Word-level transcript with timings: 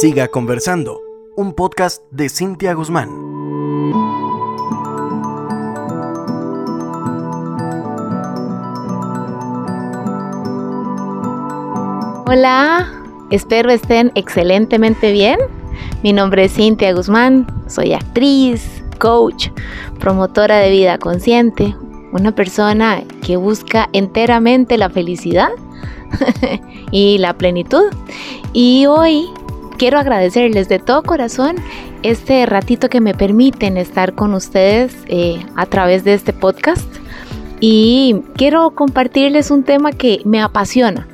Siga 0.00 0.28
conversando, 0.28 1.00
un 1.36 1.54
podcast 1.54 2.04
de 2.12 2.28
Cintia 2.28 2.72
Guzmán. 2.72 3.08
Hola, 12.28 12.86
espero 13.32 13.72
estén 13.72 14.12
excelentemente 14.14 15.10
bien. 15.10 15.40
Mi 16.04 16.12
nombre 16.12 16.44
es 16.44 16.54
Cintia 16.54 16.94
Guzmán, 16.94 17.48
soy 17.66 17.92
actriz, 17.92 18.84
coach, 19.00 19.48
promotora 19.98 20.58
de 20.58 20.70
vida 20.70 20.98
consciente, 20.98 21.74
una 22.12 22.32
persona 22.32 23.02
que 23.26 23.36
busca 23.36 23.88
enteramente 23.92 24.78
la 24.78 24.90
felicidad 24.90 25.50
y 26.92 27.18
la 27.18 27.36
plenitud. 27.36 27.86
Y 28.52 28.86
hoy 28.86 29.28
quiero 29.78 29.98
agradecerles 29.98 30.68
de 30.68 30.80
todo 30.80 31.02
corazón 31.02 31.56
este 32.02 32.44
ratito 32.46 32.88
que 32.88 33.00
me 33.00 33.14
permiten 33.14 33.76
estar 33.76 34.12
con 34.14 34.34
ustedes 34.34 34.94
eh, 35.06 35.40
a 35.56 35.66
través 35.66 36.04
de 36.04 36.14
este 36.14 36.32
podcast. 36.32 36.86
Y 37.60 38.22
quiero 38.36 38.70
compartirles 38.70 39.50
un 39.50 39.64
tema 39.64 39.92
que 39.92 40.20
me 40.24 40.40
apasiona, 40.42 41.08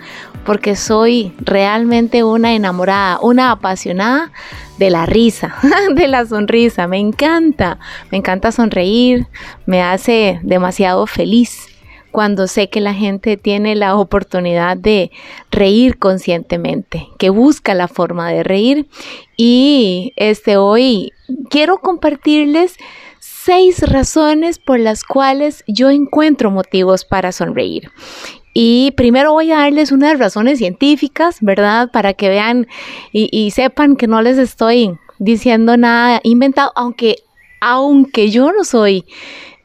porque 0.45 0.77
soy 0.77 1.33
realmente 1.39 2.25
una 2.25 2.55
enamorada, 2.55 3.19
una 3.21 3.51
apasionada 3.51 4.33
de 4.79 4.91
la 4.91 5.07
risa, 5.07 5.55
de 5.95 6.09
la 6.09 6.27
sonrisa. 6.27 6.87
Me 6.87 6.99
encanta, 6.99 7.79
me 8.11 8.19
encanta 8.19 8.51
sonreír, 8.51 9.27
me 9.67 9.83
hace 9.83 10.41
demasiado 10.43 11.07
feliz 11.07 11.74
cuando 12.15 12.47
sé 12.47 12.71
que 12.71 12.81
la 12.81 12.95
gente 12.95 13.37
tiene 13.37 13.75
la 13.75 13.97
oportunidad 13.97 14.77
de 14.77 15.11
reír 15.51 15.99
conscientemente, 15.99 17.09
que 17.19 17.29
busca 17.29 17.75
la 17.75 17.89
forma 17.89 18.31
de 18.31 18.45
reír. 18.45 18.87
Y 19.37 20.13
este 20.15 20.57
hoy 20.57 21.13
quiero 21.51 21.79
compartirles 21.79 22.77
seis 23.19 23.81
razones 23.81 24.61
por 24.61 24.79
las 24.79 25.03
cuales 25.03 25.65
yo 25.67 25.91
encuentro 25.91 26.53
motivos 26.53 27.05
para 27.05 27.33
sonreír. 27.33 27.91
Y 28.53 28.93
primero 28.97 29.33
voy 29.33 29.51
a 29.51 29.59
darles 29.59 29.91
unas 29.91 30.17
razones 30.17 30.59
científicas, 30.59 31.39
¿verdad? 31.41 31.91
Para 31.91 32.15
que 32.15 32.29
vean 32.29 32.69
y, 33.11 33.29
y, 33.33 33.51
sepan 33.51 33.97
que 33.97 34.07
no 34.07 34.23
les 34.23 34.39
estoy 34.39 34.97
diciendo 35.19 35.77
nada 35.77 36.21
inventado, 36.23 36.71
aunque, 36.77 37.17
aunque 37.61 38.31
yo 38.31 38.53
no 38.53 38.63
soy 38.63 39.05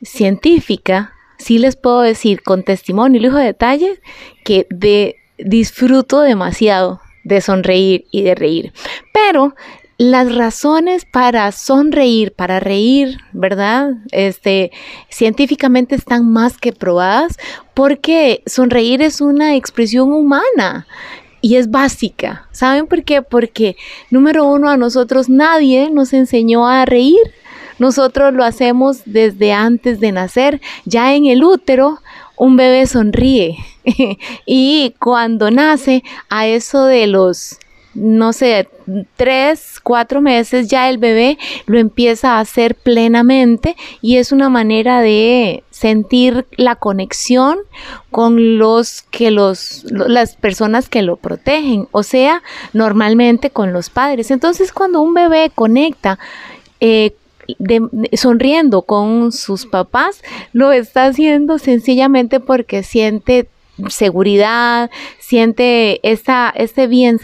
científica, 0.02 1.14
sí 1.40 1.58
les 1.58 1.76
puedo 1.76 2.02
decir 2.02 2.44
con 2.44 2.64
testimonio 2.64 3.20
y 3.20 3.23
lujo 3.23 3.38
de 3.38 3.45
detalle 3.45 4.00
que 4.44 4.68
de, 4.70 5.16
disfruto 5.38 6.22
demasiado 6.22 7.02
de 7.23 7.42
sonreír 7.42 8.06
y 8.12 8.22
de 8.22 8.36
reír. 8.36 8.73
Pero 9.14 9.56
las 9.98 10.34
razones 10.34 11.06
para 11.06 11.52
sonreír, 11.52 12.34
para 12.34 12.60
reír, 12.60 13.17
¿verdad? 13.34 13.95
Este, 14.12 14.72
científicamente 15.10 15.95
están 15.95 16.32
más 16.32 16.58
que 16.58 16.72
probadas 16.72 17.38
porque 17.73 18.44
sonreír 18.45 19.02
es 19.02 19.20
una 19.20 19.56
expresión 19.56 20.14
humana 20.14 20.88
y 21.42 21.56
es 21.56 21.70
básica. 21.70 22.48
¿Saben 22.52 22.88
por 22.88 23.04
qué? 23.04 23.22
Porque 23.22 23.76
número 24.10 24.45
uno, 24.45 24.70
a 24.70 24.78
nosotros 24.78 25.30
nadie 25.30 25.90
nos 25.90 26.14
enseñó 26.14 26.67
a 26.67 26.86
reír. 26.86 27.20
Nosotros 27.80 28.34
lo 28.34 28.44
hacemos 28.44 29.02
desde 29.06 29.54
antes 29.54 30.00
de 30.00 30.12
nacer. 30.12 30.62
Ya 30.86 31.16
en 31.16 31.26
el 31.26 31.44
útero, 31.44 32.00
un 32.38 32.56
bebé 32.56 32.86
sonríe. 32.86 33.58
y 34.46 34.94
cuando 35.00 35.50
nace, 35.50 36.04
a 36.30 36.48
eso 36.48 36.86
de 36.86 37.08
los 37.08 37.58
no 37.96 38.34
sé, 38.34 38.70
tres, 39.16 39.80
cuatro 39.82 40.22
meses, 40.22 40.68
ya 40.70 40.90
el 40.90 41.00
bebé 41.00 41.38
lo 41.66 41.80
empieza 41.80 42.34
a 42.34 42.40
hacer 42.40 42.76
plenamente 42.76 43.76
y 44.02 44.18
es 44.18 44.32
una 44.32 44.48
manera 44.48 45.02
de 45.02 45.64
sentir 45.72 46.45
la 46.56 46.76
conexión 46.76 47.58
con 48.12 48.58
los 48.58 49.04
que 49.10 49.32
los, 49.32 49.86
las 49.89 50.36
personas 50.36 50.88
que 50.88 51.02
lo 51.02 51.18
protegen, 51.18 51.88
o 51.92 52.04
sea, 52.04 52.44
normalmente 52.73 53.50
con 53.50 53.73
los 53.73 53.89
padres. 53.89 54.30
Entonces, 54.32 54.72
cuando 54.72 55.02
un 55.02 55.14
bebé 55.14 55.52
conecta 55.54 56.20
eh, 56.80 57.16
sonriendo 58.14 58.82
con 58.83 59.32
sus 59.32 59.65
papás, 59.65 60.21
lo 60.54 60.71
está 60.71 61.05
haciendo 61.05 61.58
sencillamente 61.60 62.39
porque 62.39 62.83
siente 62.83 63.48
seguridad, 63.87 64.89
siente 65.20 65.99
esta, 66.09 66.52
este 66.55 66.88
bien, 66.88 67.20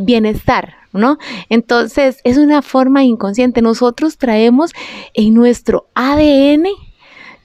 bienestar, 0.00 0.74
¿no? 0.92 1.18
Entonces 1.48 2.20
es 2.24 2.38
una 2.38 2.62
forma 2.62 3.04
inconsciente. 3.04 3.60
Nosotros 3.62 4.16
traemos 4.16 4.72
en 5.14 5.34
nuestro 5.34 5.86
ADN 5.94 6.68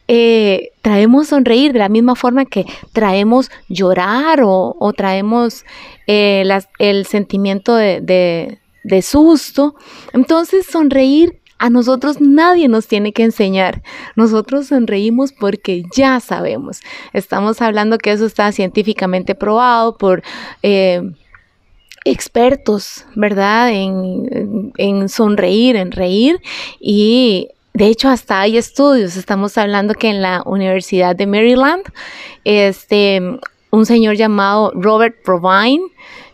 eh, 0.09 0.71
traemos 0.81 1.29
sonreír 1.29 1.71
de 1.71 1.79
la 1.79 1.87
misma 1.87 2.15
forma 2.15 2.43
que 2.43 2.65
traemos 2.91 3.49
llorar 3.69 4.41
o, 4.43 4.93
traemos 4.97 5.65
eh, 6.07 6.43
el 6.77 7.05
sentimiento 7.05 7.75
de, 7.75 8.59
de, 8.83 9.01
susto. 9.01 9.75
Entonces 10.11 10.65
sonreír 10.65 11.39
a 11.63 11.69
nosotros 11.69 12.19
nadie 12.19 12.67
nos 12.67 12.87
tiene 12.87 13.13
que 13.13 13.23
enseñar. 13.23 13.83
Nosotros 14.17 14.67
sonreímos 14.67 15.31
porque 15.31 15.83
ya 15.95 16.19
sabemos. 16.19 16.81
Estamos 17.13 17.61
hablando 17.61 17.97
que 17.99 18.11
eso 18.11 18.25
está 18.25 18.51
científicamente 18.51 19.33
probado 19.33 19.97
por... 19.97 20.23
Eh, 20.61 21.01
expertos, 22.05 23.05
¿verdad? 23.15 23.71
En, 23.71 25.07
sonreír, 25.07 25.77
en 25.77 25.93
reír 25.93 26.41
y 26.81 27.47
de 27.73 27.87
hecho, 27.87 28.09
hasta 28.09 28.41
hay 28.41 28.57
estudios. 28.57 29.15
Estamos 29.15 29.57
hablando 29.57 29.93
que 29.93 30.09
en 30.09 30.21
la 30.21 30.43
Universidad 30.45 31.15
de 31.15 31.27
Maryland, 31.27 31.85
este, 32.43 33.21
un 33.71 33.85
señor 33.85 34.17
llamado 34.17 34.73
Robert 34.75 35.15
Provine 35.23 35.81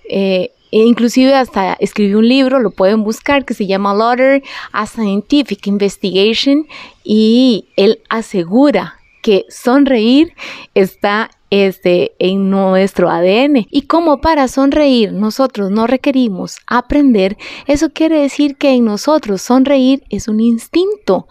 eh, 0.09 0.51
e 0.72 0.80
inclusive 0.80 1.34
hasta 1.34 1.74
escribió 1.74 2.19
un 2.19 2.28
libro, 2.28 2.59
lo 2.59 2.72
pueden 2.72 3.03
buscar, 3.03 3.46
que 3.46 3.53
se 3.53 3.68
llama 3.68 3.94
Lauder, 3.94 4.44
a 4.72 4.85
Scientific 4.85 5.68
Investigation, 5.68 6.68
y 7.03 7.69
él 7.75 8.00
asegura 8.09 8.96
que 9.22 9.46
sonreír 9.50 10.34
está 10.75 11.31
este, 11.49 12.13
en 12.19 12.49
nuestro 12.49 13.09
ADN. 13.09 13.67
Y 13.69 13.83
como 13.83 14.21
para 14.21 14.47
sonreír 14.47 15.11
nosotros 15.13 15.71
no 15.71 15.87
requerimos 15.87 16.57
aprender, 16.67 17.37
eso 17.67 17.91
quiere 17.91 18.21
decir 18.21 18.57
que 18.57 18.71
en 18.71 18.85
nosotros 18.85 19.41
sonreír 19.41 20.03
es 20.09 20.27
un 20.27 20.39
instinto. 20.39 21.27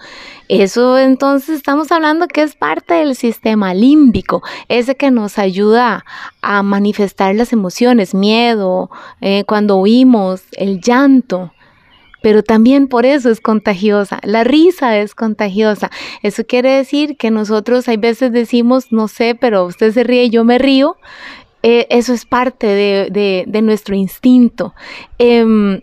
Eso 0.48 0.98
entonces 0.98 1.56
estamos 1.56 1.92
hablando 1.92 2.26
que 2.26 2.42
es 2.42 2.54
parte 2.54 2.94
del 2.94 3.14
sistema 3.14 3.74
límbico, 3.74 4.42
ese 4.68 4.96
que 4.96 5.10
nos 5.10 5.38
ayuda 5.38 6.04
a 6.40 6.62
manifestar 6.62 7.34
las 7.34 7.52
emociones, 7.52 8.14
miedo, 8.14 8.90
eh, 9.20 9.44
cuando 9.46 9.76
huimos, 9.76 10.42
el 10.52 10.80
llanto 10.80 11.52
pero 12.22 12.42
también 12.42 12.88
por 12.88 13.06
eso 13.06 13.30
es 13.30 13.40
contagiosa. 13.40 14.18
La 14.22 14.44
risa 14.44 14.98
es 14.98 15.14
contagiosa. 15.14 15.90
Eso 16.22 16.44
quiere 16.44 16.70
decir 16.70 17.16
que 17.16 17.30
nosotros 17.30 17.88
hay 17.88 17.96
veces 17.96 18.32
decimos, 18.32 18.90
no 18.90 19.08
sé, 19.08 19.34
pero 19.34 19.64
usted 19.64 19.92
se 19.92 20.04
ríe, 20.04 20.30
yo 20.30 20.44
me 20.44 20.58
río. 20.58 20.96
Eh, 21.62 21.86
eso 21.90 22.12
es 22.12 22.24
parte 22.24 22.66
de, 22.66 23.62
nuestro 23.62 23.94
instinto. 23.94 24.74
Em, 25.18 25.80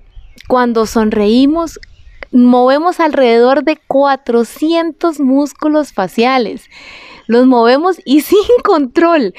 cuando 0.48 0.86
sonreímos, 0.86 1.80
movemos 2.32 3.00
alrededor 3.00 3.64
de 3.64 3.78
400 3.88 5.20
músculos 5.20 5.94
faciales. 5.94 6.66
Los 7.28 7.46
movemos 7.46 7.98
y 8.06 8.22
sin 8.22 8.40
control. 8.64 9.34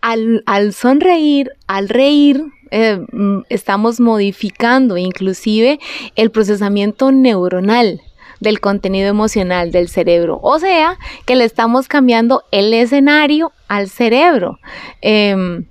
Al, 0.00 0.42
al 0.46 0.74
sonreír, 0.74 1.50
al 1.66 1.88
reír, 1.88 2.44
eh, 2.76 2.98
mm, 3.12 3.42
estamos 3.50 4.00
modificando 4.00 4.96
inclusive 4.96 5.78
el 6.16 6.32
procesamiento 6.32 7.12
neuronal 7.12 8.00
del 8.40 8.58
contenido 8.58 9.08
emocional 9.08 9.70
del 9.70 9.88
cerebro. 9.88 10.40
O 10.42 10.58
sea, 10.58 10.98
que 11.24 11.36
le 11.36 11.44
estamos 11.44 11.86
cambiando 11.86 12.42
el 12.50 12.74
escenario 12.74 13.52
al 13.68 13.88
cerebro. 13.88 14.58
Em, 15.02 15.66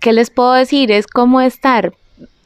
¿Qué 0.00 0.12
les 0.12 0.30
puedo 0.30 0.52
decir? 0.52 0.90
Es 0.90 1.06
como 1.06 1.40
estar 1.40 1.94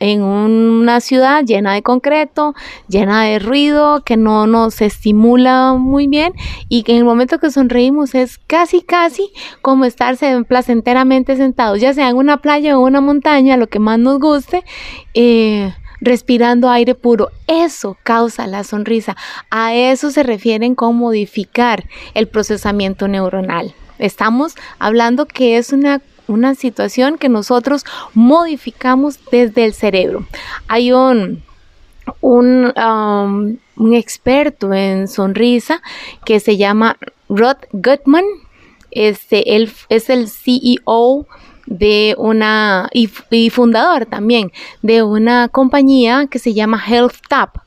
en 0.03 0.23
una 0.23 1.01
ciudad 1.01 1.45
llena 1.45 1.75
de 1.75 1.83
concreto, 1.83 2.55
llena 2.89 3.23
de 3.23 3.39
ruido, 3.39 4.03
que 4.05 4.17
no 4.17 4.49
nos 4.49 4.81
estimula 4.81 5.75
muy 5.75 6.09
bien 6.09 6.33
y 6.69 6.83
que 6.83 6.93
en 6.93 6.99
el 6.99 7.05
momento 7.05 7.39
que 7.39 7.53
sonreímos 7.53 8.17
es 8.17 8.39
casi, 8.39 8.83
casi 8.83 9.31
como 9.61 9.85
estarse 9.85 10.43
placenteramente 10.43 11.37
sentados, 11.37 11.81
ya 11.81 11.95
sea 11.95 12.09
en 12.09 12.17
una 12.17 12.39
playa 12.39 12.77
o 12.77 12.85
una 12.85 13.01
montaña, 13.01 13.57
lo 13.57 13.69
que 13.69 13.79
más 13.79 14.01
nos 14.01 14.19
guste. 14.19 14.65
Eh, 15.15 15.73
respirando 16.01 16.69
aire 16.69 16.97
puro. 16.97 17.31
Eso 17.47 17.97
causa 18.03 18.49
la 18.49 18.65
sonrisa. 18.65 19.17
A 19.51 19.73
eso 19.73 20.11
se 20.11 20.25
refieren 20.25 20.75
con 20.75 20.97
modificar 20.97 21.85
el 22.15 22.27
procesamiento 22.27 23.07
neuronal. 23.07 23.73
Estamos 24.01 24.57
hablando 24.81 25.27
que 25.27 25.59
es 25.59 25.73
una 25.73 26.01
una 26.29 26.55
situación 26.55 27.19
que 27.19 27.29
nosotros 27.29 27.85
modificamos 28.15 29.19
desde 29.31 29.65
el 29.65 29.75
cerebro. 29.75 30.27
Hay 30.69 30.93
un 30.93 31.43
un, 32.21 32.73
um, 32.77 33.57
un 33.77 33.95
experto 33.95 34.73
en 34.73 35.09
sonrisa 35.09 35.83
que 36.25 36.41
se 36.41 36.57
llama 36.57 36.97
Rod 37.29 37.59
Gutman. 37.73 38.25
Este, 38.91 39.57
él 39.57 39.73
es 39.89 40.11
el 40.11 40.29
CEO 40.29 41.27
de 41.67 42.15
una 42.19 42.89
y, 42.93 43.07
fundador 43.51 44.05
también 44.07 44.53
de 44.83 45.03
una 45.03 45.49
compañía 45.49 46.27
que 46.31 46.39
se 46.39 46.55
llama 46.55 46.83
Health 46.85 47.15
Tap 47.29 47.59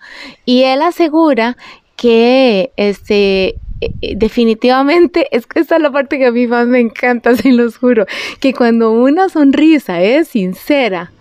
y 0.43 0.63
él 0.63 0.81
asegura 0.81 1.55
que 1.95 2.73
este 2.75 3.55
definitivamente 4.15 5.27
es 5.31 5.47
que 5.47 5.59
esta 5.59 5.75
es 5.77 5.81
la 5.81 5.91
parte 5.91 6.17
que 6.17 6.27
a 6.27 6.31
mí 6.31 6.47
más 6.47 6.67
me 6.67 6.79
encanta, 6.79 7.35
se 7.35 7.51
los 7.51 7.77
juro, 7.77 8.05
que 8.39 8.53
cuando 8.53 8.91
una 8.91 9.29
sonrisa 9.29 10.01
es 10.01 10.29
sincera, 10.29 11.11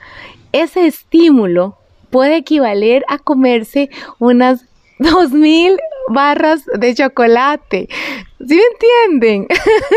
ese 0.53 0.87
estímulo 0.87 1.79
puede 2.11 2.37
equivaler 2.37 3.05
a 3.09 3.19
comerse 3.19 3.91
unas 4.19 4.67
2000 4.99 5.77
barras 6.09 6.65
de 6.79 6.95
chocolate. 6.95 7.89
¿Sí 8.47 8.57
me 8.57 8.63
entienden? 8.73 9.49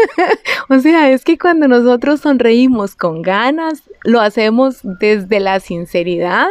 o 0.70 0.80
sea, 0.80 1.12
es 1.12 1.24
que 1.24 1.38
cuando 1.38 1.68
nosotros 1.68 2.22
sonreímos 2.22 2.96
con 2.96 3.22
ganas, 3.22 3.84
lo 4.04 4.22
hacemos 4.22 4.80
desde 4.84 5.40
la 5.40 5.60
sinceridad, 5.60 6.48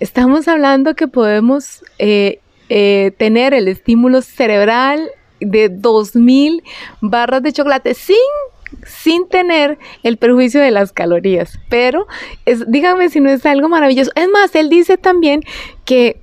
estamos 0.00 0.48
hablando 0.48 0.94
que 0.94 1.08
podemos 1.08 1.82
eh, 1.98 2.40
eh, 2.68 3.12
tener 3.16 3.54
el 3.54 3.68
estímulo 3.68 4.22
cerebral 4.22 5.10
de 5.40 5.68
2000 5.68 6.62
barras 7.00 7.42
de 7.42 7.52
chocolate 7.52 7.94
sin 7.94 8.16
sin 8.86 9.28
tener 9.28 9.78
el 10.02 10.16
perjuicio 10.16 10.60
de 10.60 10.70
las 10.70 10.92
calorías. 10.92 11.58
Pero 11.68 12.06
díganme 12.68 13.08
si 13.08 13.20
no 13.20 13.30
es 13.30 13.44
algo 13.44 13.68
maravilloso. 13.68 14.12
Es 14.14 14.28
más, 14.28 14.54
él 14.54 14.68
dice 14.68 14.96
también 14.96 15.42
que 15.84 16.22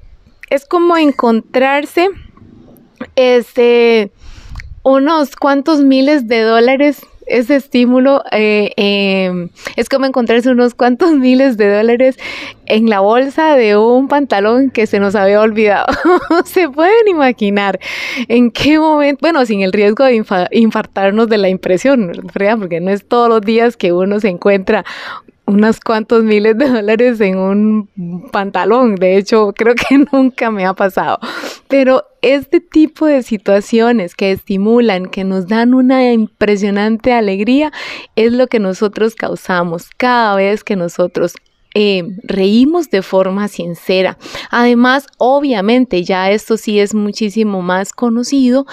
es 0.50 0.66
como 0.66 0.98
encontrarse 0.98 2.10
este 3.16 4.12
unos 4.84 5.36
cuantos 5.36 5.82
miles 5.82 6.28
de 6.28 6.42
dólares 6.42 7.06
ese 7.28 7.56
estímulo 7.56 8.24
eh, 8.32 8.72
em, 8.78 9.50
es 9.76 9.90
como 9.90 10.06
encontrarse 10.06 10.50
unos 10.50 10.74
cuantos 10.74 11.12
miles 11.16 11.58
de 11.58 11.76
dólares 11.76 12.18
en 12.66 12.90
la 12.90 13.00
bolsa 13.00 13.56
de 13.56 13.78
un 13.78 14.08
pantalón 14.08 14.70
que 14.72 14.88
se 14.88 15.00
nos 15.00 15.16
había 15.16 15.42
olvidado. 15.42 15.88
se 16.46 16.70
pueden 16.70 17.08
imaginar 17.08 17.80
en 18.28 18.52
qué 18.52 18.80
momento, 18.80 19.20
bueno, 19.22 19.46
sin 19.46 19.62
el 19.62 19.72
riesgo 19.72 20.04
de 20.04 20.24
infartarnos 20.52 21.30
de 21.30 21.38
la 21.38 21.50
impresión, 21.50 22.12
¿verdad? 22.34 22.58
porque 22.58 22.80
no 22.80 22.92
es 22.92 23.08
todos 23.08 23.30
los 23.30 23.42
días 23.42 23.78
que 23.78 23.94
uno 23.94 24.20
se 24.20 24.30
encuentra 24.30 24.86
unos 25.48 25.80
cuantos 25.80 26.24
miles 26.24 26.58
de 26.58 26.68
dólares 26.70 27.20
en 27.22 27.38
un 27.38 28.30
pantalón. 28.32 28.96
De 28.96 29.18
hecho, 29.18 29.54
creo 29.56 29.74
que 29.76 29.98
nunca 30.12 30.52
me 30.52 30.66
ha 30.66 30.74
pasado. 30.74 31.20
Pero 31.70 32.04
este 32.22 32.60
tipo 32.60 33.06
de 33.06 33.24
situaciones 33.24 34.14
que 34.14 34.32
estimulan, 34.32 35.08
que 35.08 35.24
nos 35.24 35.48
dan 35.48 35.74
una 35.74 36.12
impresionante 36.12 37.14
alegría, 37.14 37.72
es 38.16 38.34
lo 38.34 38.48
que 38.48 38.60
nosotros 38.60 39.16
causamos 39.16 39.90
cada 39.98 40.36
vez 40.36 40.64
que 40.64 40.76
nosotros 40.76 41.34
eh, 41.74 42.04
reímos 42.24 42.90
de 42.90 43.02
forma 43.02 43.48
sincera. 43.48 44.18
Además, 44.50 45.08
obviamente, 45.18 46.04
ya 46.04 46.32
esto 46.32 46.58
sí 46.58 46.80
es 46.80 46.94
muchísimo 46.94 47.62
más 47.62 47.94
conocido, 47.94 48.66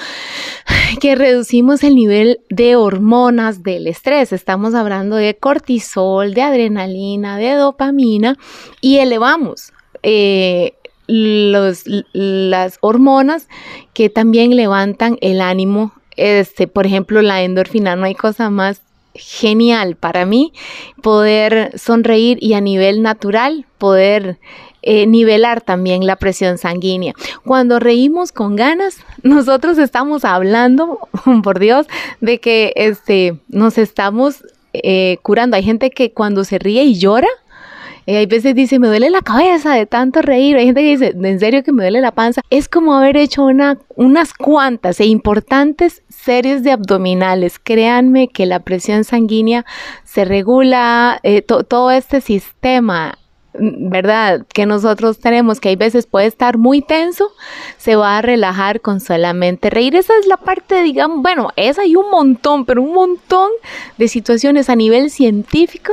que 1.00 1.14
reducimos 1.14 1.82
el 1.82 1.94
nivel 1.94 2.40
de 2.50 2.76
hormonas 2.76 3.62
del 3.62 3.86
estrés. 3.86 4.32
Estamos 4.32 4.74
hablando 4.74 5.16
de 5.16 5.36
cortisol, 5.36 6.34
de 6.34 6.42
adrenalina, 6.42 7.36
de 7.36 7.52
dopamina 7.52 8.36
y 8.80 8.98
elevamos. 8.98 9.72
Eh, 10.02 10.74
los, 11.06 11.84
las 12.14 12.78
hormonas 12.80 13.48
que 13.92 14.08
también 14.08 14.56
levantan 14.56 15.18
el 15.20 15.42
ánimo 15.42 15.92
este, 16.16 16.68
por 16.68 16.86
ejemplo, 16.86 17.22
la 17.22 17.42
endorfina, 17.42 17.96
no 17.96 18.04
hay 18.04 18.14
cosa 18.14 18.50
más 18.50 18.82
genial 19.14 19.96
para 19.96 20.26
mí 20.26 20.52
poder 21.02 21.78
sonreír 21.78 22.38
y 22.40 22.54
a 22.54 22.60
nivel 22.60 23.02
natural 23.02 23.66
poder 23.78 24.38
eh, 24.82 25.06
nivelar 25.06 25.62
también 25.62 26.06
la 26.06 26.16
presión 26.16 26.58
sanguínea. 26.58 27.14
Cuando 27.44 27.80
reímos 27.80 28.32
con 28.32 28.54
ganas, 28.54 28.98
nosotros 29.22 29.78
estamos 29.78 30.24
hablando, 30.24 30.98
por 31.42 31.58
Dios, 31.58 31.86
de 32.20 32.38
que 32.38 32.72
este, 32.76 33.38
nos 33.48 33.78
estamos 33.78 34.44
eh, 34.74 35.18
curando. 35.22 35.56
Hay 35.56 35.62
gente 35.62 35.90
que 35.90 36.12
cuando 36.12 36.44
se 36.44 36.58
ríe 36.58 36.84
y 36.84 36.98
llora, 36.98 37.28
eh, 38.06 38.18
hay 38.18 38.26
veces 38.26 38.54
dice, 38.54 38.78
me 38.78 38.88
duele 38.88 39.10
la 39.10 39.22
cabeza 39.22 39.74
de 39.74 39.86
tanto 39.86 40.20
reír. 40.20 40.56
Hay 40.56 40.66
gente 40.66 40.82
que 40.82 40.88
dice, 40.88 41.14
en 41.14 41.40
serio 41.40 41.62
que 41.62 41.72
me 41.72 41.82
duele 41.84 42.00
la 42.00 42.12
panza. 42.12 42.42
Es 42.50 42.68
como 42.68 42.94
haber 42.94 43.16
hecho 43.16 43.44
una, 43.44 43.78
unas 43.96 44.34
cuantas 44.34 45.00
e 45.00 45.06
importantes 45.06 46.02
series 46.08 46.62
de 46.62 46.72
abdominales. 46.72 47.58
Créanme 47.58 48.28
que 48.28 48.46
la 48.46 48.60
presión 48.60 49.04
sanguínea 49.04 49.64
se 50.04 50.24
regula, 50.24 51.18
eh, 51.22 51.42
todo 51.42 51.90
este 51.90 52.20
sistema 52.20 53.18
mm, 53.58 53.88
¿verdad? 53.88 54.46
Que 54.52 54.66
nosotros 54.66 55.18
tenemos, 55.18 55.60
que 55.60 55.70
hay 55.70 55.76
veces 55.76 56.06
puede 56.06 56.26
estar 56.26 56.58
muy 56.58 56.82
tenso, 56.82 57.30
se 57.78 57.96
va 57.96 58.18
a 58.18 58.22
relajar 58.22 58.82
con 58.82 59.00
solamente 59.00 59.70
reír. 59.70 59.96
Esa 59.96 60.12
es 60.20 60.26
la 60.26 60.36
parte, 60.36 60.82
digamos, 60.82 61.22
bueno, 61.22 61.50
esa 61.56 61.82
hay 61.82 61.96
un 61.96 62.10
montón, 62.10 62.66
pero 62.66 62.82
un 62.82 62.92
montón 62.92 63.50
de 63.96 64.08
situaciones 64.08 64.68
a 64.68 64.76
nivel 64.76 65.10
científico 65.10 65.92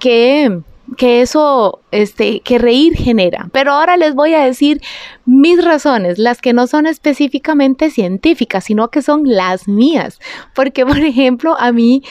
que 0.00 0.62
que 0.96 1.20
eso, 1.22 1.80
este, 1.90 2.40
que 2.40 2.58
reír 2.58 2.96
genera. 2.96 3.48
Pero 3.52 3.72
ahora 3.72 3.96
les 3.96 4.14
voy 4.14 4.34
a 4.34 4.44
decir 4.44 4.80
mis 5.24 5.64
razones, 5.64 6.18
las 6.18 6.40
que 6.40 6.52
no 6.52 6.66
son 6.66 6.86
específicamente 6.86 7.90
científicas, 7.90 8.64
sino 8.64 8.88
que 8.88 9.02
son 9.02 9.22
las 9.24 9.68
mías. 9.68 10.20
Porque, 10.54 10.84
por 10.86 10.98
ejemplo, 10.98 11.56
a 11.58 11.72
mí, 11.72 12.02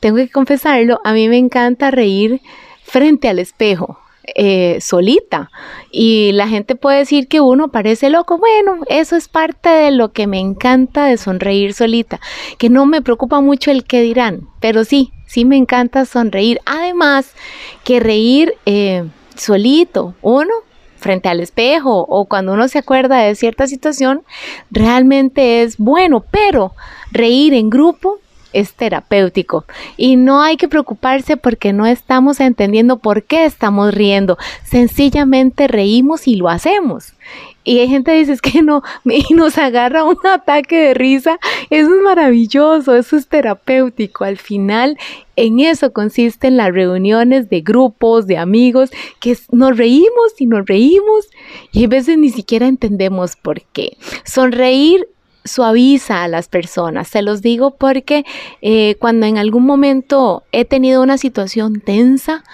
tengo 0.00 0.16
que 0.16 0.30
confesarlo, 0.30 1.00
a 1.04 1.12
mí 1.12 1.28
me 1.28 1.38
encanta 1.38 1.90
reír 1.90 2.40
frente 2.82 3.28
al 3.28 3.38
espejo. 3.38 3.98
Eh, 4.36 4.78
solita 4.80 5.50
y 5.90 6.30
la 6.32 6.46
gente 6.46 6.76
puede 6.76 6.98
decir 6.98 7.26
que 7.26 7.40
uno 7.40 7.68
parece 7.68 8.10
loco 8.10 8.38
bueno 8.38 8.76
eso 8.88 9.16
es 9.16 9.28
parte 9.28 9.70
de 9.70 9.90
lo 9.90 10.12
que 10.12 10.28
me 10.28 10.38
encanta 10.38 11.06
de 11.06 11.16
sonreír 11.16 11.72
solita 11.72 12.20
que 12.58 12.68
no 12.68 12.86
me 12.86 13.02
preocupa 13.02 13.40
mucho 13.40 13.72
el 13.72 13.82
que 13.82 14.02
dirán 14.02 14.46
pero 14.60 14.84
sí 14.84 15.10
sí 15.30 15.44
me 15.44 15.56
encanta 15.56 16.04
sonreír. 16.06 16.60
Además, 16.66 17.34
que 17.84 18.00
reír 18.00 18.54
eh, 18.66 19.04
solito, 19.36 20.14
uno, 20.22 20.50
frente 20.96 21.28
al 21.28 21.38
espejo 21.38 22.04
o 22.08 22.24
cuando 22.26 22.52
uno 22.52 22.66
se 22.66 22.78
acuerda 22.78 23.18
de 23.18 23.36
cierta 23.36 23.68
situación, 23.68 24.22
realmente 24.72 25.62
es 25.62 25.78
bueno, 25.78 26.24
pero 26.32 26.72
reír 27.12 27.54
en 27.54 27.70
grupo 27.70 28.18
es 28.52 28.74
terapéutico 28.74 29.64
y 29.96 30.16
no 30.16 30.42
hay 30.42 30.56
que 30.56 30.66
preocuparse 30.66 31.36
porque 31.36 31.72
no 31.72 31.86
estamos 31.86 32.40
entendiendo 32.40 32.98
por 32.98 33.22
qué 33.22 33.44
estamos 33.44 33.94
riendo. 33.94 34.36
Sencillamente 34.64 35.68
reímos 35.68 36.26
y 36.26 36.34
lo 36.34 36.48
hacemos. 36.48 37.14
Y 37.62 37.80
hay 37.80 37.88
gente 37.88 38.12
que 38.12 38.18
dice, 38.18 38.32
es 38.32 38.42
que 38.42 38.62
no, 38.62 38.82
y 39.04 39.34
nos 39.34 39.58
agarra 39.58 40.04
un 40.04 40.18
ataque 40.24 40.76
de 40.76 40.94
risa. 40.94 41.38
Eso 41.68 41.94
es 41.94 42.02
maravilloso, 42.02 42.96
eso 42.96 43.16
es 43.16 43.28
terapéutico. 43.28 44.24
Al 44.24 44.38
final, 44.38 44.96
en 45.36 45.60
eso 45.60 45.92
consisten 45.92 46.56
las 46.56 46.72
reuniones 46.72 47.48
de 47.50 47.60
grupos, 47.60 48.26
de 48.26 48.38
amigos, 48.38 48.90
que 49.20 49.36
nos 49.50 49.76
reímos 49.76 50.34
y 50.38 50.46
nos 50.46 50.66
reímos 50.66 51.28
y 51.72 51.84
a 51.84 51.88
veces 51.88 52.18
ni 52.18 52.30
siquiera 52.30 52.66
entendemos 52.66 53.36
por 53.36 53.62
qué. 53.62 53.96
Sonreír 54.24 55.08
suaviza 55.44 56.22
a 56.22 56.28
las 56.28 56.48
personas. 56.48 57.08
Se 57.08 57.22
los 57.22 57.42
digo 57.42 57.72
porque 57.76 58.24
eh, 58.62 58.96
cuando 58.98 59.26
en 59.26 59.38
algún 59.38 59.64
momento 59.64 60.44
he 60.52 60.64
tenido 60.64 61.02
una 61.02 61.18
situación 61.18 61.80
tensa, 61.80 62.44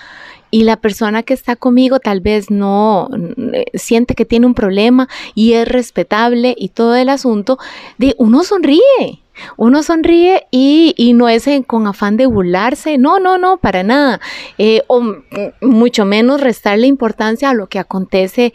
y 0.51 0.65
la 0.65 0.77
persona 0.77 1.23
que 1.23 1.35
está 1.35 1.57
conmigo 1.57 1.99
tal 2.01 2.21
vez 2.21 2.51
no 2.51 3.09
eh, 3.53 3.65
siente 3.75 4.15
que 4.15 4.25
tiene 4.25 4.47
un 4.47 4.55
problema 4.55 5.09
y 5.35 5.55
es 5.55 5.69
respetable 5.69 6.55
y 6.57 6.69
todo 6.71 6.95
el 6.97 7.09
asunto, 7.09 7.59
de 7.99 8.15
uno 8.19 8.45
sonríe. 8.45 9.23
Uno 9.59 9.83
sonríe 9.83 10.47
y, 10.51 11.13
no 11.15 11.29
es 11.29 11.47
con 11.67 11.87
afán 11.87 12.17
de 12.17 12.25
burlarse, 12.25 12.97
no, 12.97 13.19
no, 13.19 13.37
no, 13.37 13.59
para 13.59 13.83
nada, 13.83 14.19
eh, 14.57 14.83
o 14.87 15.03
mucho 15.61 16.07
menos 16.07 16.41
restarle 16.41 16.87
importancia 16.87 17.51
a 17.51 17.55
lo 17.55 17.67
que 17.67 17.79
acontece 17.79 18.55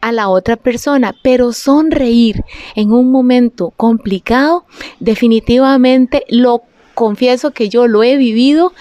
a 0.00 0.12
la 0.12 0.28
otra 0.28 0.56
persona, 0.56 1.14
pero 1.22 1.52
sonreír 1.52 2.44
en 2.74 2.92
un 2.92 3.10
momento 3.10 3.72
complicado, 3.76 4.64
definitivamente 5.00 6.24
lo 6.28 6.62
confieso 6.94 7.50
que 7.52 7.68
yo 7.68 7.86
lo 7.86 8.02
he 8.02 8.16
vivido 8.16 8.72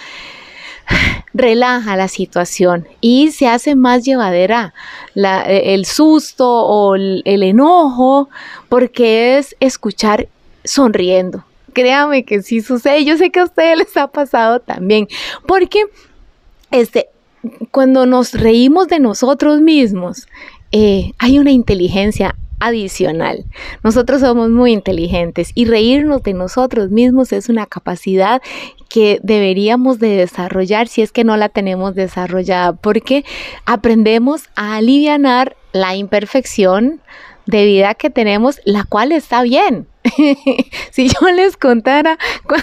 relaja 1.34 1.96
la 1.96 2.08
situación 2.08 2.88
y 3.01 3.31
se 3.31 3.48
hace 3.48 3.75
más 3.75 4.03
llevadera 4.03 4.74
e, 5.15 5.74
el 5.74 5.86
susto 5.86 6.48
o 6.48 6.96
el, 6.96 7.24
enojo 7.25 8.29
porque 8.67 9.38
es 9.38 9.55
escuchar 9.60 10.27
sonriendo. 10.63 11.43
Créame 11.74 12.25
que 12.25 12.41
sí 12.41 12.62
sucede. 12.62 13.05
Yo 13.05 13.17
sé 13.17 13.29
que 13.29 13.39
a 13.39 13.46
ustedes 13.46 13.77
les 13.77 13.96
ha 13.96 14.08
pasado 14.08 14.60
también. 14.60 15.08
Porque 15.48 15.84
este, 16.72 17.08
cuando 17.72 18.05
nos 18.05 18.34
reímos 18.34 18.88
de 18.88 19.00
nosotros 19.00 19.62
mismos, 19.62 20.27
eh, 20.72 21.12
hay 21.19 21.39
una 21.39 21.51
inteligencia 21.51 22.36
adicional. 22.60 23.46
Nosotros 23.84 24.22
somos 24.22 24.50
muy 24.50 24.72
inteligentes 24.72 25.51
y 25.56 25.66
reírnos 25.66 26.24
de 26.24 26.34
nosotros 26.34 26.89
mismos 26.89 27.34
es 27.34 27.50
una 27.50 27.66
capacidad 27.66 28.42
que 28.89 29.20
deberíamos 29.24 30.00
de 30.00 30.18
desarrollar 30.18 30.88
si 30.88 31.01
es 31.01 31.12
que 31.12 31.24
no 31.24 31.38
la 31.38 31.50
tenemos 31.50 31.96
desarrollada, 31.96 32.74
porque 32.74 33.24
aprendemos 33.66 34.50
a 34.56 34.78
aliviar 34.78 35.56
la 35.72 35.96
imperfección 35.96 37.01
de 37.46 37.66
vida 37.66 37.96
que 37.96 38.10
tenemos, 38.10 38.60
la 38.66 38.84
cual 38.84 39.12
está 39.12 39.44
bien. 39.44 39.88
si 40.92 41.10
yo 41.10 41.32
les 41.32 41.58
contara 41.58 42.18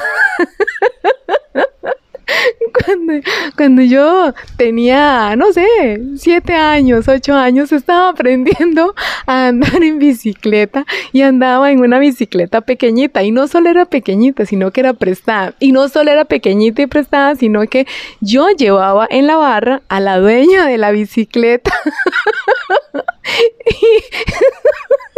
cuando, 2.85 3.13
cuando, 3.57 3.83
yo 3.83 4.35
tenía, 4.57 5.37
no 5.37 5.53
sé, 5.53 6.01
siete 6.17 6.55
años, 6.55 7.09
ocho 7.09 7.35
años, 7.35 7.73
estaba 7.73 8.09
aprendiendo 8.09 8.95
a 9.27 9.49
andar 9.49 9.83
en 9.83 9.99
bicicleta 9.99 10.87
y 11.13 11.23
andaba 11.23 11.71
en 11.71 11.81
una 11.81 11.99
bicicleta 11.99 12.61
pequeñita. 12.61 13.23
Y 13.23 13.31
no 13.31 13.49
solo 13.49 13.71
era 13.71 13.85
pequeñita, 13.85 14.47
sino 14.47 14.71
que 14.71 14.81
era 14.81 14.93
prestada. 14.93 15.55
Y 15.61 15.73
no 15.73 15.89
solo 15.89 16.11
era 16.11 16.25
pequeñita 16.25 16.83
y 16.83 16.87
prestada, 16.87 17.35
sino 17.37 17.67
que 17.67 17.87
yo 18.21 18.49
llevaba 18.51 19.07
en 19.11 19.27
la 19.27 19.37
barra 19.37 19.83
a 19.89 20.01
la 20.01 20.19
dueña 20.19 20.67
de 20.67 20.79
la 20.79 20.91
bicicleta. 20.91 21.73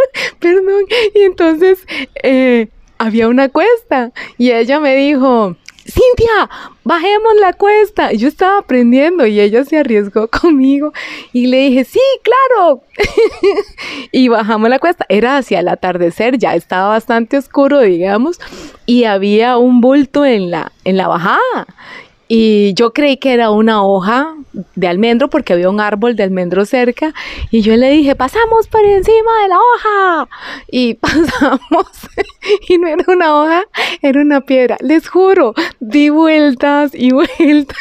perdón, 0.40 0.84
y 1.14 1.20
entonces 1.20 1.86
eh, 2.22 2.68
había 2.98 3.28
una 3.28 3.48
cuesta 3.48 4.12
y 4.36 4.50
ella 4.52 4.80
me 4.80 4.96
dijo, 4.96 5.56
Cintia, 5.90 6.50
bajemos 6.84 7.32
la 7.40 7.54
cuesta. 7.54 8.12
Yo 8.12 8.28
estaba 8.28 8.58
aprendiendo 8.58 9.26
y 9.26 9.40
ella 9.40 9.64
se 9.64 9.78
arriesgó 9.78 10.28
conmigo 10.42 10.92
y 11.32 11.46
le 11.46 11.68
dije, 11.68 11.84
sí, 11.84 12.00
claro. 12.22 12.82
y 14.12 14.28
bajamos 14.28 14.68
la 14.68 14.78
cuesta. 14.78 15.06
Era 15.08 15.38
hacia 15.38 15.60
el 15.60 15.68
atardecer, 15.68 16.36
ya 16.36 16.54
estaba 16.54 16.90
bastante 16.90 17.38
oscuro, 17.38 17.80
digamos, 17.80 18.38
y 18.84 19.04
había 19.04 19.56
un 19.56 19.80
bulto 19.80 20.26
en 20.26 20.50
la, 20.50 20.72
en 20.84 20.98
la 20.98 21.08
bajada. 21.08 21.66
Y 22.28 22.74
yo 22.74 22.92
creí 22.92 23.16
que 23.16 23.32
era 23.32 23.50
una 23.50 23.82
hoja 23.82 24.34
de 24.74 24.86
almendro 24.86 25.28
porque 25.28 25.54
había 25.54 25.70
un 25.70 25.80
árbol 25.80 26.14
de 26.14 26.22
almendro 26.22 26.66
cerca. 26.66 27.14
Y 27.50 27.62
yo 27.62 27.76
le 27.76 27.90
dije, 27.90 28.14
pasamos 28.14 28.68
por 28.68 28.84
encima 28.84 29.30
de 29.42 29.48
la 29.48 29.58
hoja. 29.58 30.28
Y 30.70 30.94
pasamos. 30.94 31.86
y 32.68 32.78
no 32.78 32.86
era 32.86 33.04
una 33.08 33.34
hoja, 33.34 33.64
era 34.02 34.20
una 34.20 34.42
piedra. 34.42 34.76
Les 34.80 35.08
juro, 35.08 35.54
di 35.80 36.10
vueltas 36.10 36.94
y 36.94 37.10
vueltas. 37.38 37.78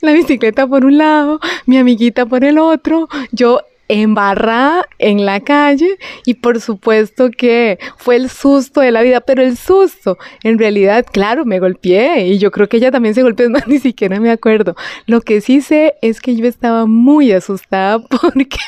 la 0.00 0.12
bicicleta 0.12 0.66
por 0.66 0.84
un 0.84 0.98
lado, 0.98 1.40
mi 1.66 1.78
amiguita 1.78 2.26
por 2.26 2.44
el 2.44 2.58
otro. 2.58 3.08
Yo 3.30 3.60
embarrada 3.92 4.86
en 4.98 5.26
la 5.26 5.40
calle 5.40 5.98
y 6.24 6.34
por 6.34 6.60
supuesto 6.60 7.30
que 7.30 7.78
fue 7.98 8.16
el 8.16 8.30
susto 8.30 8.80
de 8.80 8.90
la 8.90 9.02
vida, 9.02 9.20
pero 9.20 9.42
el 9.42 9.56
susto, 9.56 10.16
en 10.42 10.58
realidad, 10.58 11.04
claro, 11.10 11.44
me 11.44 11.58
golpeé 11.58 12.26
y 12.26 12.38
yo 12.38 12.50
creo 12.50 12.68
que 12.68 12.78
ella 12.78 12.90
también 12.90 13.14
se 13.14 13.22
golpeó, 13.22 13.50
más 13.50 13.68
ni 13.68 13.78
siquiera 13.78 14.18
me 14.20 14.30
acuerdo. 14.30 14.74
Lo 15.06 15.20
que 15.20 15.40
sí 15.40 15.60
sé 15.60 15.94
es 16.00 16.20
que 16.20 16.36
yo 16.36 16.46
estaba 16.46 16.86
muy 16.86 17.32
asustada 17.32 17.98
porque, 18.22 18.58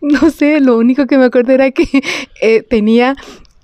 no 0.00 0.30
sé, 0.30 0.60
lo 0.60 0.78
único 0.78 1.06
que 1.06 1.18
me 1.18 1.24
acuerdo 1.24 1.52
era 1.52 1.70
que 1.70 2.02
eh, 2.40 2.62
tenía 2.62 3.14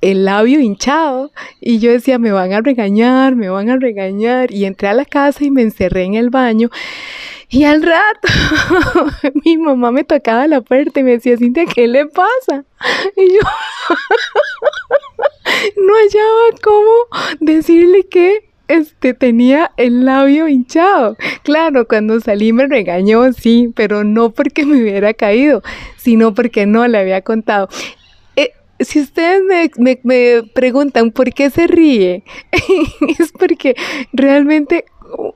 el 0.01 0.25
labio 0.25 0.61
hinchado 0.61 1.31
y 1.61 1.79
yo 1.79 1.91
decía, 1.91 2.19
me 2.19 2.33
van 2.33 2.53
a 2.53 2.61
regañar, 2.61 3.37
me 3.37 3.49
van 3.49 3.71
a 3.71 3.77
regañar 3.77 4.53
y 4.53 4.65
entré 4.65 4.89
a 4.89 4.95
la 4.95 5.05
casa 5.05 5.45
y 5.45 5.51
me 5.51 5.63
encerré 5.63 6.05
en 6.05 6.15
el 6.15 6.31
baño 6.31 6.71
y 7.51 7.65
al 7.65 7.83
rato 7.83 8.29
mi 9.45 9.59
mamá 9.59 9.91
me 9.91 10.05
tocaba 10.05 10.47
la 10.47 10.61
puerta 10.61 11.01
y 11.01 11.03
me 11.03 11.13
decía, 11.13 11.37
Cintia, 11.37 11.67
¿qué 11.67 11.89
le 11.89 12.07
pasa? 12.07 12.65
Y 13.17 13.35
yo 13.35 13.41
no 15.77 15.95
hallaba 15.95 16.59
cómo 16.63 16.93
decirle 17.41 18.07
que 18.09 18.49
este, 18.69 19.15
tenía 19.15 19.73
el 19.77 20.05
labio 20.05 20.47
hinchado. 20.47 21.17
Claro, 21.43 21.89
cuando 21.89 22.21
salí 22.21 22.53
me 22.53 22.69
regañó, 22.69 23.33
sí, 23.33 23.73
pero 23.75 24.05
no 24.05 24.31
porque 24.31 24.65
me 24.65 24.81
hubiera 24.81 25.13
caído, 25.13 25.63
sino 25.97 26.35
porque 26.35 26.67
no 26.67 26.87
le 26.87 26.99
había 26.99 27.23
contado. 27.23 27.69
Si 28.81 29.01
ustedes 29.01 29.43
me, 29.79 30.01
me 30.03 30.43
preguntan 30.55 31.11
por 31.11 31.33
qué 31.33 31.51
se 31.51 31.67
ríe, 31.67 32.25
es 33.19 33.33
porque 33.33 33.77
realmente 34.13 34.85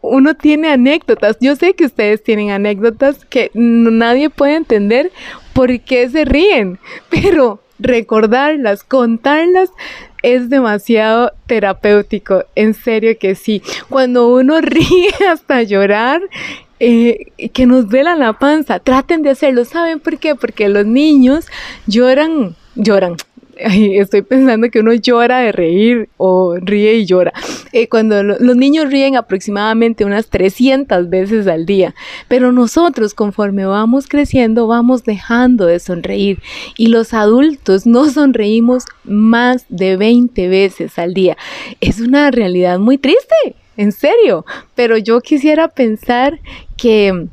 uno 0.00 0.34
tiene 0.34 0.70
anécdotas. 0.70 1.36
Yo 1.40 1.56
sé 1.56 1.74
que 1.74 1.86
ustedes 1.86 2.22
tienen 2.22 2.50
anécdotas 2.50 3.24
que 3.24 3.50
nadie 3.54 4.30
puede 4.30 4.56
entender 4.56 5.12
por 5.52 5.80
qué 5.80 6.08
se 6.08 6.24
ríen, 6.24 6.78
pero 7.10 7.60
recordarlas, 7.78 8.84
contarlas 8.84 9.70
es 10.22 10.48
demasiado 10.48 11.32
terapéutico, 11.46 12.44
en 12.54 12.72
serio 12.72 13.16
que 13.18 13.34
sí. 13.34 13.62
Cuando 13.88 14.28
uno 14.34 14.60
ríe 14.62 15.12
hasta 15.30 15.62
llorar, 15.62 16.22
eh, 16.80 17.26
que 17.52 17.66
nos 17.66 17.88
duela 17.88 18.16
la 18.16 18.32
panza, 18.38 18.78
traten 18.78 19.22
de 19.22 19.30
hacerlo. 19.30 19.64
¿Saben 19.64 20.00
por 20.00 20.18
qué? 20.18 20.34
Porque 20.34 20.68
los 20.68 20.86
niños 20.86 21.46
lloran, 21.86 22.56
lloran, 22.74 23.16
estoy 23.58 24.22
pensando 24.22 24.70
que 24.70 24.80
uno 24.80 24.94
llora 24.94 25.40
de 25.40 25.52
reír 25.52 26.08
o 26.16 26.56
ríe 26.56 26.94
y 26.94 27.06
llora. 27.06 27.32
Eh, 27.72 27.88
cuando 27.88 28.22
los 28.22 28.56
niños 28.56 28.90
ríen 28.90 29.16
aproximadamente 29.16 30.04
unas 30.04 30.28
300 30.28 31.08
veces 31.08 31.46
al 31.46 31.66
día, 31.66 31.94
pero 32.28 32.52
nosotros 32.52 33.14
conforme 33.14 33.66
vamos 33.66 34.06
creciendo 34.06 34.66
vamos 34.66 35.04
dejando 35.04 35.66
de 35.66 35.78
sonreír 35.78 36.40
y 36.76 36.88
los 36.88 37.14
adultos 37.14 37.86
no 37.86 38.08
sonreímos 38.08 38.84
más 39.04 39.66
de 39.68 39.96
20 39.96 40.48
veces 40.48 40.98
al 40.98 41.14
día. 41.14 41.36
Es 41.80 42.00
una 42.00 42.30
realidad 42.30 42.78
muy 42.78 42.98
triste, 42.98 43.34
en 43.76 43.92
serio, 43.92 44.44
pero 44.74 44.96
yo 44.96 45.20
quisiera 45.20 45.68
pensar 45.68 46.38
que, 46.76 47.26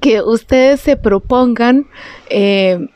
que 0.00 0.22
ustedes 0.22 0.80
se 0.80 0.96
propongan 0.96 1.86
eh, 2.28 2.88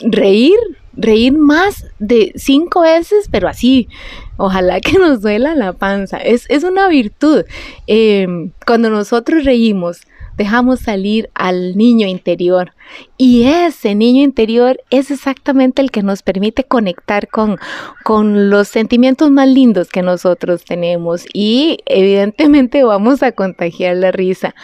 reír 0.00 0.77
reír 0.98 1.32
más 1.32 1.86
de 2.00 2.32
cinco 2.34 2.80
veces, 2.80 3.28
pero 3.30 3.48
así, 3.48 3.88
ojalá 4.36 4.80
que 4.80 4.92
nos 4.98 5.22
duela 5.22 5.54
la 5.54 5.72
panza. 5.72 6.18
Es, 6.18 6.46
una 6.64 6.88
virtud. 6.88 7.44
Em, 7.86 8.50
cuando 8.66 8.90
nosotros 8.90 9.44
reímos, 9.44 10.02
dejamos 10.36 10.80
salir 10.80 11.30
al 11.34 11.76
niño 11.76 12.06
interior. 12.06 12.72
Y 13.16 13.44
ese 13.44 13.94
niño 13.94 14.22
interior 14.22 14.80
es 14.90 15.10
exactamente 15.10 15.82
el 15.82 15.90
que 15.90 16.02
nos 16.02 16.22
permite 16.22 16.64
conectar 16.64 17.28
con, 17.28 17.58
con 18.04 18.50
los 18.50 18.68
sentimientos 18.68 19.30
más 19.30 19.48
lindos 19.48 19.88
que 19.88 20.02
nosotros 20.02 20.64
tenemos. 20.64 21.24
Y 21.32 21.78
evidentemente 21.86 22.82
vamos 22.84 23.22
a 23.22 23.32
contagiar 23.32 23.96
la 23.96 24.10
risa. 24.10 24.54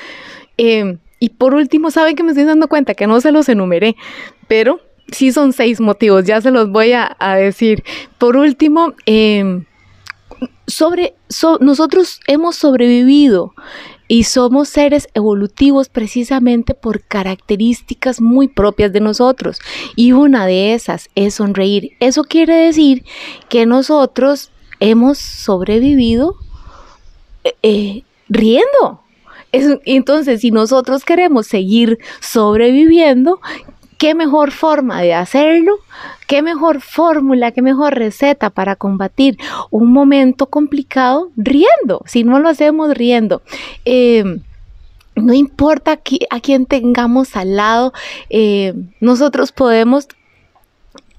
Em, 0.56 0.98
y 1.20 1.30
por 1.30 1.54
último, 1.54 1.90
¿saben 1.90 2.16
que 2.16 2.22
me 2.22 2.30
estoy 2.30 2.44
dando 2.44 2.68
cuenta? 2.68 2.94
Que 2.94 3.06
no 3.06 3.20
se 3.20 3.32
los 3.32 3.48
enumeré, 3.48 3.96
pero 4.46 4.80
sí 5.10 5.32
son 5.32 5.52
seis 5.52 5.80
motivos, 5.80 6.24
ya 6.24 6.40
se 6.40 6.50
los 6.50 6.70
voy 6.70 6.92
a, 6.92 7.16
decir. 7.36 7.84
Por 8.18 8.36
último, 8.36 8.94
em, 9.06 9.64
sobre, 10.66 11.14
nosotros 11.60 12.20
hemos 12.26 12.56
sobrevivido 12.56 13.52
y 14.06 14.24
somos 14.24 14.68
seres 14.68 15.08
evolutivos 15.14 15.88
precisamente 15.88 16.74
por 16.74 17.02
características 17.02 18.20
muy 18.20 18.48
propias 18.48 18.92
de 18.92 19.00
nosotros. 19.00 19.58
Y 19.96 20.12
una 20.12 20.46
de 20.46 20.74
esas 20.74 21.08
es 21.14 21.34
sonreír. 21.34 21.92
Eso 22.00 22.24
quiere 22.24 22.54
decir 22.54 23.04
que 23.48 23.66
nosotros 23.66 24.50
hemos 24.80 25.18
sobrevivido 25.18 26.36
eh, 27.44 27.54
eh, 27.62 28.02
riendo. 28.28 29.00
entonces, 29.52 30.40
si 30.40 30.50
nosotros 30.50 31.04
queremos 31.04 31.46
seguir 31.46 31.98
sobreviviendo, 32.20 33.40
¿Qué 33.98 34.14
mejor 34.14 34.50
forma 34.50 35.00
de 35.02 35.14
hacerlo? 35.14 35.76
¿Qué 36.26 36.42
mejor 36.42 36.80
fórmula, 36.80 37.52
qué 37.52 37.62
mejor 37.62 37.94
receta 37.94 38.50
para 38.50 38.76
combatir 38.76 39.38
un 39.70 39.92
momento 39.92 40.46
complicado 40.46 41.30
riendo? 41.36 42.02
Si 42.06 42.24
no 42.24 42.38
lo 42.38 42.48
hacemos 42.48 42.94
riendo. 42.94 43.42
Em, 43.84 44.40
no 45.16 45.32
importa 45.32 46.00
a 46.30 46.40
quién 46.40 46.66
tengamos 46.66 47.36
al 47.36 47.56
lado, 47.56 47.92
em, 48.30 48.90
nosotros 49.00 49.52
podemos 49.52 50.08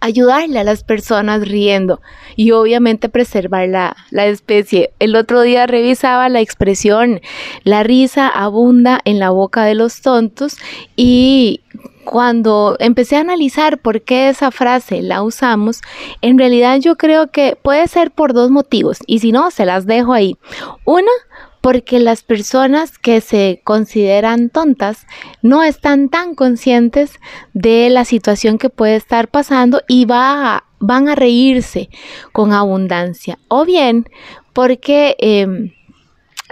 ayudarle 0.01 0.59
a 0.59 0.63
las 0.63 0.83
personas 0.83 1.47
riendo 1.47 2.01
y 2.35 2.51
obviamente 2.51 3.09
preservar 3.09 3.69
la, 3.69 3.95
la, 4.11 4.27
especie. 4.27 4.91
El 4.99 5.15
otro 5.15 5.41
día 5.41 5.65
revisaba 5.65 6.29
la 6.29 6.41
expresión, 6.41 7.21
la 7.63 7.81
risa 7.83 8.27
abunda 8.27 8.99
en 9.05 9.17
la 9.19 9.31
boca 9.31 9.63
de 9.63 9.73
los 9.73 10.01
tontos 10.01 10.57
y 10.95 11.61
cuando 12.05 12.77
empecé 12.79 13.17
a 13.17 13.21
analizar 13.21 13.79
por 13.79 14.01
qué 14.03 14.29
esa 14.29 14.51
frase 14.51 15.01
la 15.01 15.23
usamos, 15.23 15.81
en 16.21 16.37
realidad 16.37 16.79
yo 16.79 16.95
creo 16.95 17.31
que 17.31 17.57
puede 17.61 17.87
ser 17.87 18.11
por 18.11 18.33
dos 18.33 18.51
motivos 18.51 18.99
y 19.07 19.19
si 19.19 19.31
no, 19.31 19.51
se 19.51 19.65
las 19.65 19.85
dejo 19.85 20.13
ahí. 20.13 20.37
Una, 20.85 21.11
porque 21.59 21.99
las 21.99 22.21
personas 22.21 22.97
que 22.99 23.21
se 23.21 23.61
consideran 23.63 24.49
tontas 24.49 25.07
no 25.41 25.63
están 25.63 26.09
tan 26.09 26.35
conscientes 26.35 27.19
de 27.53 27.89
la 27.89 28.05
situación 28.05 28.57
que 28.59 28.69
puede 28.69 28.95
estar 28.95 29.27
pasando 29.27 29.81
y 29.87 30.05
va 30.05 30.63
van 30.79 31.09
a 31.09 31.15
reírse 31.15 31.89
con 32.31 32.53
abundancia. 32.53 33.39
O 33.47 33.65
bien 33.65 34.07
porque... 34.53 35.15
Em, 35.19 35.71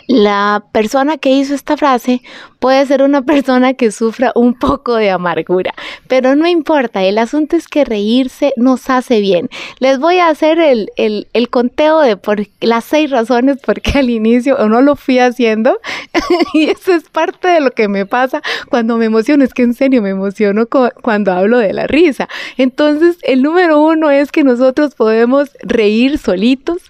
la 0.08 0.64
persona 0.72 1.18
que 1.18 1.32
hizo 1.32 1.54
esta 1.54 1.78
frase 1.78 2.22
puede 2.60 2.86
ser 2.86 3.04
una 3.04 3.22
persona 3.22 3.74
que 3.74 3.92
sufra 3.92 4.32
un 4.36 4.54
poco 4.54 4.96
de 4.96 5.10
amargura, 5.10 5.74
pero 6.08 6.36
no 6.36 6.48
importa, 6.48 7.04
el 7.04 7.18
asunto 7.18 7.56
es 7.56 7.68
que 7.68 7.84
reírse 7.84 8.54
nos 8.56 8.90
hace 8.90 9.20
bien. 9.20 9.50
Les 9.80 10.00
voy 10.00 10.20
a 10.20 10.30
hacer 10.30 10.60
el, 10.60 11.28
conteo 11.50 12.00
de 12.00 12.16
por, 12.16 12.48
las 12.62 12.86
seis 12.86 13.10
razones 13.10 13.58
por 13.60 13.82
qué 13.82 14.00
al 14.00 14.10
inicio 14.10 14.58
no 14.70 14.82
lo 14.82 14.96
fui 14.96 15.20
haciendo 15.20 15.80
y 16.54 16.70
eso 16.70 16.94
es 16.94 17.04
parte 17.10 17.50
de 17.50 17.60
lo 17.60 17.72
que 17.72 17.88
me 17.88 18.06
pasa 18.06 18.42
cuando 18.70 18.98
me 18.98 19.06
emociono, 19.06 19.44
es 19.44 19.54
que 19.54 19.64
en 19.64 19.74
serio 19.74 20.02
me 20.02 20.10
emociono 20.10 20.68
cuando 21.02 21.34
hablo 21.34 21.58
de 21.58 21.74
la 21.74 21.88
risa. 21.88 22.30
Entonces, 22.58 23.18
el 23.24 23.42
número 23.42 23.82
uno 23.82 24.10
es 24.10 24.32
que 24.32 24.44
nosotros 24.44 24.96
podemos 24.96 25.52
reír 25.64 26.18
solitos 26.18 26.82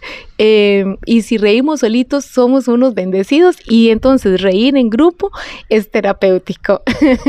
Em, 0.45 0.97
y 1.05 1.21
si 1.21 1.37
reímos 1.37 1.81
solitos, 1.81 2.25
somos 2.25 2.67
unos 2.67 2.95
bendecidos 3.03 3.57
y 3.67 3.89
entonces 3.89 4.41
reír 4.41 4.77
en 4.77 4.89
grupo 4.89 5.31
es 5.69 5.91
terapéutico. 5.91 6.81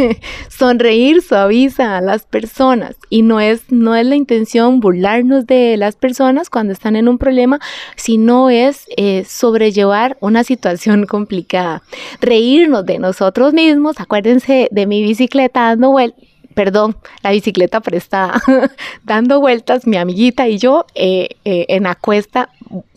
Sonreír 0.49 1.21
suaviza 1.21 1.97
a 1.97 2.01
las 2.01 2.25
personas 2.27 2.97
y 3.11 3.23
no 3.23 3.41
es, 3.41 3.71
no 3.71 3.95
es 3.97 4.07
la 4.07 4.15
intención 4.15 4.81
burlarnos 4.81 5.47
de 5.47 5.77
las 5.77 5.97
personas 5.97 6.49
cuando 6.49 6.73
están 6.73 6.97
en 6.97 7.09
un 7.09 7.19
problema, 7.19 7.59
sino 7.97 8.51
es 8.51 8.87
eh, 8.97 9.25
sobrellevar 9.29 10.17
una 10.21 10.45
situación 10.45 11.07
complicada. 11.15 11.83
Reírnos 12.21 12.87
de 12.87 12.99
nosotros 12.99 13.53
mismos, 13.53 13.99
acuérdense 13.99 14.69
de 14.71 14.87
mi 14.87 15.03
bicicleta 15.03 15.61
dando 15.63 15.91
vueltas 15.91 16.34
perdón, 16.55 16.97
la 17.23 17.31
bicicleta 17.31 17.81
prestada, 17.81 18.41
dando 19.05 19.41
vueltas, 19.41 19.87
mi 19.87 19.97
amiguita 19.97 20.49
y 20.49 20.59
yo 20.59 20.87
eh, 20.95 21.31
eh, 21.45 21.67
en 21.69 21.85
la 21.85 21.95
cuesta 21.95 22.51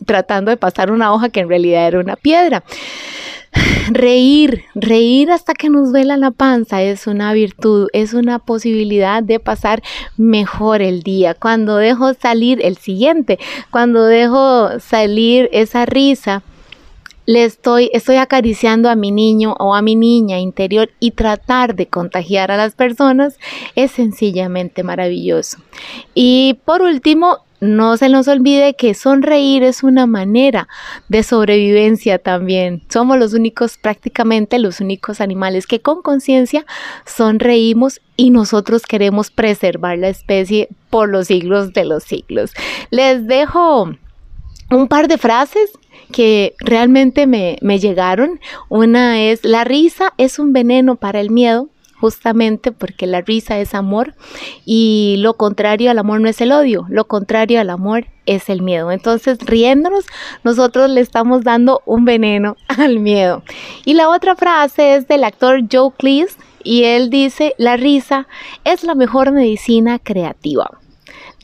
tratando 0.06 0.52
de 0.52 0.58
pasar 0.58 0.92
una 0.92 1.14
hoja 1.14 1.30
que 1.30 1.42
en 1.42 1.50
realidad 1.50 1.88
era 1.88 2.00
una 2.00 2.16
piedra. 2.16 2.64
Reír, 3.90 4.64
reír 4.76 5.32
hasta 5.32 5.54
que 5.54 5.70
nos 5.70 5.92
duela 5.92 6.18
la 6.18 6.32
panza 6.32 6.82
es 6.82 7.08
una 7.08 7.34
virtud, 7.34 7.88
es 7.94 8.14
una 8.14 8.40
posibilidad 8.40 9.24
de 9.24 9.40
pasar 9.40 9.82
mejor 10.18 10.82
el 10.82 11.04
día. 11.04 11.34
Cuando 11.34 11.78
dejo 11.78 12.14
salir 12.14 12.60
el 12.64 12.78
siguiente, 12.78 13.40
cuando 13.72 14.06
dejo 14.06 14.80
salir 14.80 15.50
esa 15.52 15.86
risa, 15.86 16.44
le 17.28 17.44
estoy, 17.44 17.92
estoy 17.94 18.16
acariciando 18.16 18.90
a 18.90 18.96
mi 18.96 19.12
niño 19.12 19.54
o 19.60 19.76
a 19.76 19.82
mi 19.82 19.96
niña 19.96 20.40
interior 20.40 20.90
y 21.00 21.12
tratar 21.12 21.76
de 21.76 21.88
contagiar 21.88 22.52
a 22.52 22.58
las 22.58 22.74
personas 22.74 23.38
es 23.76 23.92
sencillamente 23.92 24.82
maravilloso. 24.82 25.58
Y 26.16 26.58
por 26.64 26.82
último, 26.82 27.40
no 27.60 27.98
se 27.98 28.08
nos 28.08 28.28
olvide 28.30 28.76
que 28.76 28.94
sonreír 28.94 29.64
es 29.64 29.84
una 29.84 30.06
manera 30.06 30.70
de 31.10 31.22
sobrevivencia 31.24 32.18
también. 32.18 32.84
Somos 32.88 33.18
los 33.18 33.34
únicos, 33.34 33.78
prácticamente 33.78 34.58
los 34.58 34.80
únicos 34.80 35.20
animales 35.20 35.68
que 35.68 35.82
con 35.82 36.02
conciencia 36.02 36.66
sonreímos 37.06 38.00
y 38.16 38.30
nosotros 38.30 38.84
queremos 38.84 39.32
preservar 39.32 39.98
la 39.98 40.08
especie 40.08 40.70
por 40.90 41.10
los 41.10 41.28
siglos 41.28 41.74
de 41.74 41.84
los 41.84 42.04
siglos. 42.04 42.54
Les 42.90 43.28
dejo 43.28 43.90
un 44.70 44.88
par 44.88 45.08
de 45.08 45.18
frases 45.18 45.72
que 46.12 46.56
realmente 46.60 47.28
me, 47.28 47.58
llegaron. 47.80 48.40
Una 48.70 49.22
es, 49.22 49.44
la 49.44 49.64
risa 49.64 50.14
es 50.18 50.40
un 50.40 50.54
veneno 50.54 50.96
para 50.96 51.20
el 51.20 51.30
miedo, 51.30 51.70
justamente 52.00 52.72
porque 52.72 53.08
la 53.08 53.22
risa 53.22 53.60
es 53.60 53.74
amor 53.74 54.14
y 54.66 55.16
lo 55.20 55.36
contrario 55.36 55.90
al 55.90 55.98
amor 55.98 56.22
no 56.22 56.30
es 56.30 56.40
el 56.42 56.52
odio, 56.52 56.86
lo 56.90 57.08
contrario 57.08 57.60
al 57.60 57.70
amor 57.70 58.06
es 58.26 58.50
el 58.50 58.62
miedo. 58.62 58.92
Entonces, 58.92 59.40
riéndonos, 59.40 60.06
nosotros 60.44 60.90
le 60.90 61.02
estamos 61.02 61.44
dando 61.44 61.82
un 61.86 62.06
veneno 62.06 62.56
al 62.68 63.00
miedo. 63.00 63.44
Y 63.86 63.94
la 63.94 64.10
otra 64.10 64.36
frase 64.36 64.96
es 64.96 65.08
del 65.08 65.24
actor 65.24 65.62
Joe 65.72 65.92
Cleese 65.98 66.38
y 66.64 66.84
él 66.84 67.10
dice, 67.10 67.56
la 67.58 67.78
risa 67.78 68.28
es 68.64 68.84
la 68.84 68.94
mejor 68.94 69.32
medicina 69.32 70.00
creativa. 70.00 70.80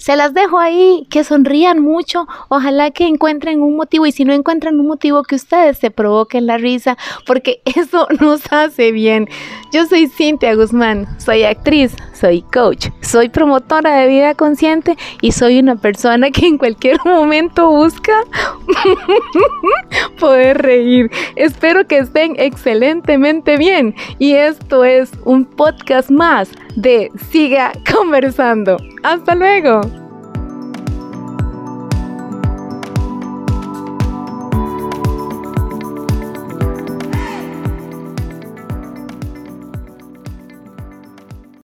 Se 0.04 0.18
las 0.18 0.34
dejo 0.34 0.60
ahí, 0.60 1.08
que 1.10 1.24
sonrían 1.24 1.80
mucho, 1.82 2.28
ojalá 2.50 2.92
que 2.92 3.08
encuentren 3.08 3.62
un 3.62 3.78
motivo 3.78 4.06
y 4.06 4.12
si 4.12 4.26
no 4.26 4.34
encuentran 4.34 4.78
un 4.78 4.86
motivo 4.86 5.24
que 5.24 5.36
ustedes 5.36 5.78
se 5.78 5.92
provoquen 5.92 6.46
la 6.46 6.58
risa, 6.58 6.98
porque 7.26 7.62
eso 7.78 8.10
nos 8.20 8.42
hace 8.52 8.92
bien. 8.92 9.30
Yo 9.74 9.88
soy 9.88 10.06
Cintia 10.06 10.54
Guzmán, 10.54 11.08
soy 11.20 11.46
actriz, 11.46 11.96
soy 12.14 12.44
coach, 12.44 12.90
soy 13.02 13.30
promotora 13.30 13.96
de 13.96 14.08
vida 14.08 14.36
consciente 14.36 14.96
y 15.20 15.32
soy 15.32 15.58
una 15.58 15.76
persona 15.76 16.30
que 16.30 16.46
en 16.46 16.60
cualquier 16.60 16.98
momento 17.04 17.72
busca 17.72 18.14
poder 20.20 20.62
reír. 20.62 21.10
Espero 21.36 21.88
que 21.88 21.98
estén 21.98 22.36
excelentemente 22.38 23.58
bien 23.58 23.96
y 24.20 24.36
esto 24.36 24.84
es 24.86 25.10
un 25.26 25.44
podcast 25.44 26.12
más 26.12 26.52
de 26.76 27.10
Siga 27.32 27.72
conversando. 27.92 28.78
Hasta 29.02 29.34
luego. 29.34 30.03